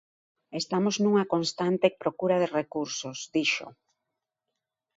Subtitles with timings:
[0.61, 3.67] "Estamos nunha constante procura de recursos", dixo.